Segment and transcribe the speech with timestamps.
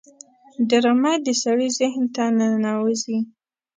[0.69, 3.17] ډرامه د سړي ذهن ته ننوزي